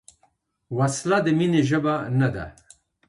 وسله 0.77 1.17
د 1.25 1.27
مینې 1.37 1.61
ژبه 1.69 1.93
نه 2.19 2.27
ده 2.33 2.45